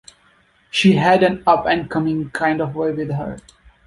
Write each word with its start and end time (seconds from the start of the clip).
She 0.71 0.93
had 0.93 1.21
an 1.21 1.43
up 1.45 1.67
and 1.67 1.87
coming 1.87 2.31
kind 2.31 2.59
of 2.59 2.73
way 2.73 2.91
with 2.91 3.11
her. 3.11 3.37